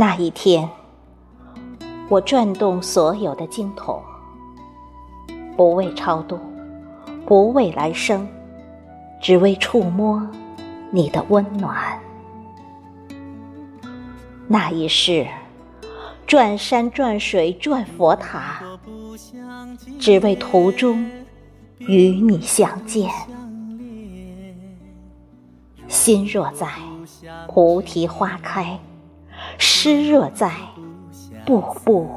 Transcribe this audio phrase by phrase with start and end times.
[0.00, 0.66] 那一天，
[2.08, 4.02] 我转动所有的经筒，
[5.58, 6.38] 不为超度，
[7.26, 8.26] 不为来生，
[9.20, 10.26] 只为触摸
[10.90, 12.00] 你的温暖。
[14.48, 15.26] 那一世，
[16.26, 18.62] 转山转水转佛塔，
[19.98, 21.06] 只为途中
[21.76, 23.10] 与你相见。
[25.88, 26.66] 心若在，
[27.46, 28.78] 菩提花开；
[29.62, 30.50] 诗若在，
[31.44, 32.08] 步步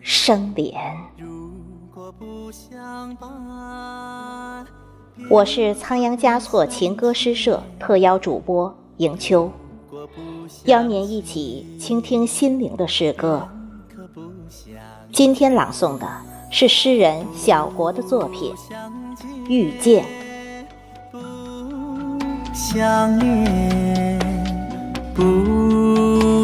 [0.00, 0.74] 生莲。
[5.30, 9.48] 我是仓央嘉措情歌诗社特邀主播迎秋，
[10.64, 13.48] 邀您一起倾听心灵的诗歌。
[15.12, 16.06] 今天朗诵的
[16.50, 18.52] 是诗人小国的作品
[19.48, 20.04] 《遇见》。
[22.52, 24.18] 相恋，
[25.14, 25.57] 不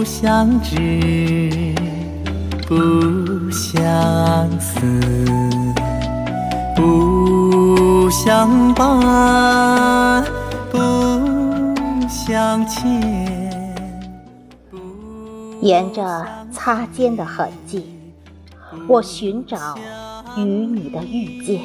[0.05, 0.77] 相知，
[2.69, 4.81] 不相思，
[6.77, 10.23] 不相伴，
[10.71, 10.79] 不
[12.09, 12.85] 相欠。
[15.63, 17.87] 沿着擦肩的痕迹，
[18.87, 19.79] 我寻找
[20.37, 21.63] 与你的遇见，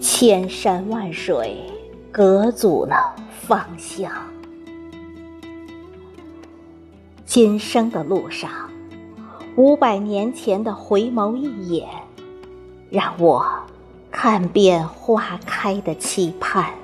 [0.00, 1.64] 千山万水。
[2.10, 3.14] 隔阻了
[3.46, 4.10] 方向。
[7.40, 8.50] 今生的路上，
[9.54, 11.88] 五百年前的回眸一眼，
[12.90, 13.46] 让我
[14.10, 16.74] 看遍花开的期盼。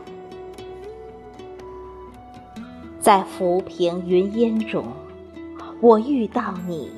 [3.01, 4.87] 在浮萍云烟中，
[5.81, 6.89] 我遇到你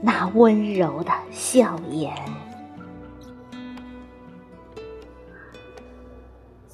[0.00, 2.10] 那温柔的笑颜。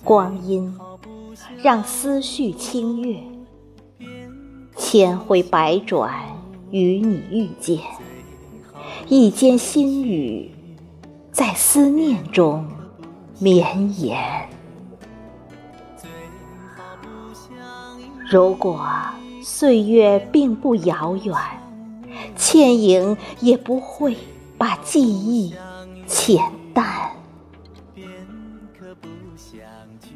[0.04, 0.72] 光阴
[1.60, 3.20] 让思绪清越，
[4.91, 6.10] 千回百转
[6.71, 7.78] 与你遇见，
[9.06, 10.50] 一间心语
[11.31, 12.66] 在思念中
[13.38, 14.49] 绵延。
[18.31, 18.82] 如果
[19.43, 21.37] 岁月并不遥远，
[22.34, 24.16] 倩影也不会
[24.56, 25.53] 把记忆
[26.06, 27.10] 浅淡。
[29.37, 29.60] 相
[30.00, 30.09] 聚，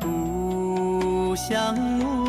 [0.00, 2.25] 不相慕，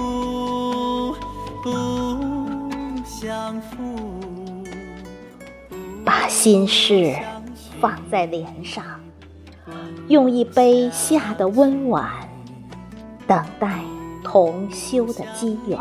[6.03, 7.15] 把心事
[7.79, 8.83] 放在脸上，
[10.07, 12.09] 用一杯夏的温婉，
[13.27, 13.79] 等待
[14.23, 15.79] 同修的机缘。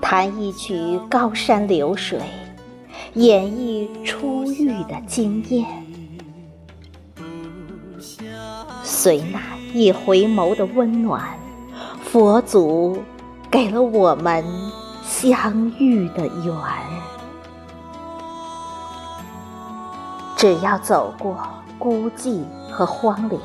[0.00, 2.20] 弹一曲高山流水，
[3.14, 5.66] 演绎初遇的惊艳。
[8.82, 9.40] 随那
[9.72, 11.36] 一回眸的温暖，
[12.02, 13.02] 佛祖
[13.50, 14.44] 给了我们
[15.04, 16.54] 相遇的缘。
[20.36, 21.36] 只要走过
[21.78, 23.40] 孤寂和荒凉，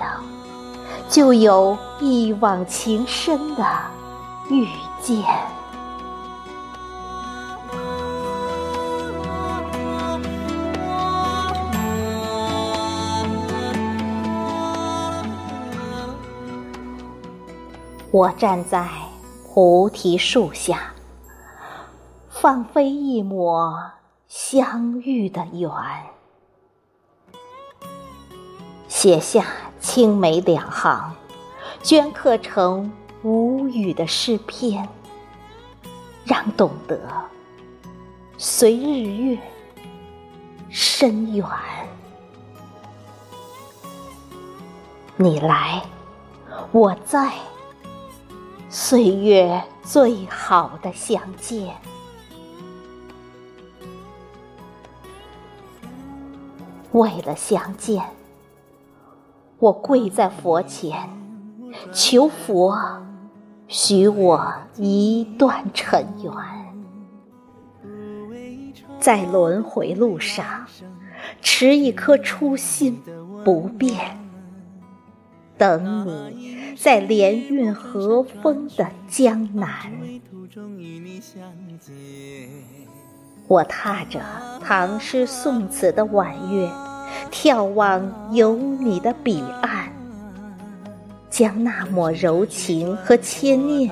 [1.08, 3.64] 就有一往情深的
[4.50, 4.68] 遇
[5.02, 5.24] 见。
[18.12, 18.90] 我站在
[19.48, 20.92] 菩提树下，
[22.42, 23.92] 放飞一抹
[24.30, 25.70] 相遇的缘，
[28.88, 29.46] 写下
[29.82, 31.14] 青梅两行，
[31.84, 34.88] 镌刻成无语的诗篇，
[36.24, 36.98] 让懂得
[38.38, 39.38] 随日月
[40.70, 41.46] 深远。
[45.18, 45.84] 你来，
[46.72, 47.34] 我在。
[48.70, 51.76] 岁月最好的相见，
[56.92, 58.04] 为了相见，
[59.60, 61.10] 我跪在佛前，
[61.94, 62.76] 求佛
[63.68, 66.34] 许我一段尘缘，
[69.00, 70.66] 在轮回路上，
[71.42, 73.00] 持一颗初心
[73.46, 74.18] 不变。
[75.58, 79.92] 等你，在连运和风的江南。
[83.50, 84.22] 我踏着
[84.64, 86.70] 唐诗宋词的婉约，
[87.32, 89.92] 眺望有你的彼岸，
[91.32, 93.92] 将那抹柔情和牵念，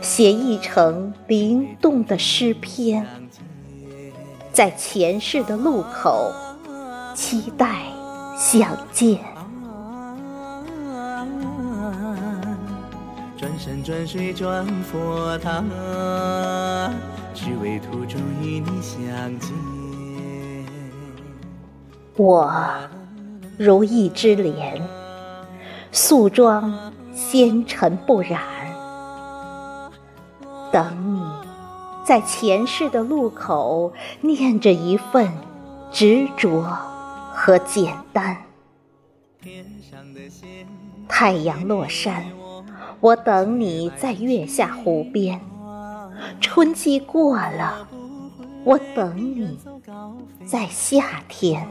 [0.00, 3.06] 写意成灵动的诗篇。
[4.54, 6.32] 在前世的路口，
[7.14, 7.82] 期待
[8.38, 9.18] 相见。
[13.36, 15.62] 转山转水转佛塔，
[22.16, 22.52] 我
[23.58, 24.80] 如一枝莲，
[25.90, 28.40] 素妆纤尘不染，
[30.70, 31.22] 等你
[32.04, 35.32] 在前世的路口，念着一份
[35.90, 36.62] 执着
[37.32, 38.36] 和简单。
[41.08, 42.24] 太阳落山，
[43.00, 45.38] 我等你在月下湖边；
[46.40, 47.88] 春季过了，
[48.64, 49.58] 我等你。
[50.46, 51.66] 在夏天。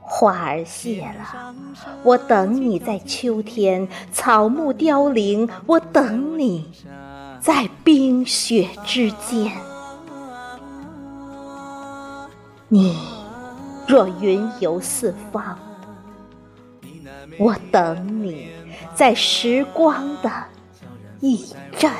[0.00, 1.54] 花儿谢了，
[2.02, 6.70] 我等你在秋天；草木凋零，我等你
[7.40, 9.50] 在冰雪之间。
[12.68, 12.98] 你
[13.88, 15.58] 若云游四方，
[17.38, 18.50] 我等你
[18.94, 20.30] 在时光的
[21.20, 21.46] 驿
[21.78, 21.92] 站。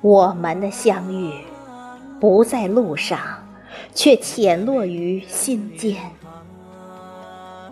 [0.00, 1.32] 我们的相遇
[2.18, 3.18] 不在路上，
[3.94, 5.96] 却潜落于心间；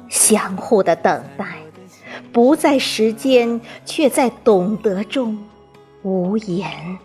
[0.09, 1.59] 相互的等待
[2.33, 5.37] 不在时间，却在懂得中
[6.03, 6.99] 无言。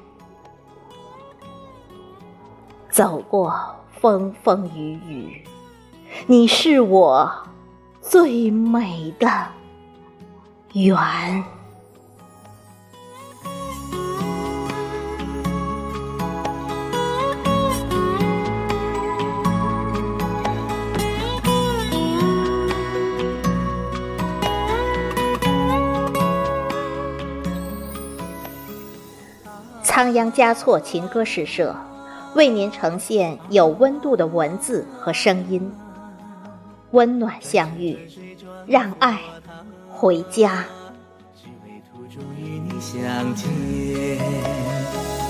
[2.91, 3.59] 走过
[3.99, 5.43] 风风雨雨，
[6.27, 7.29] 你是我
[7.99, 9.27] 最美的
[10.75, 10.93] 远。
[29.81, 31.73] 仓央嘉措情歌诗社
[32.35, 35.71] 为您呈现有温度的文字和声音，
[36.91, 37.97] 温暖相遇，
[38.67, 39.21] 让爱
[40.05, 40.63] 回家。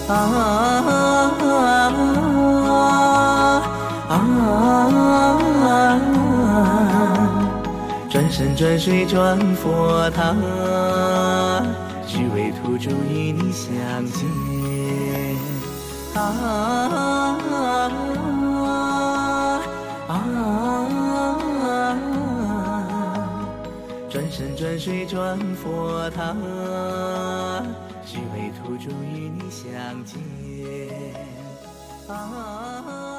[0.10, 0.92] 啊啊
[4.10, 4.13] 啊！
[8.10, 10.36] 转山转水转佛塔。
[12.06, 13.72] 只为途中与你相
[14.07, 14.27] 见。
[16.16, 18.25] 啊啊啊！
[24.38, 26.36] 山转水转佛塔，
[28.06, 30.20] 只为途中与你相见。
[32.10, 33.15] 啊。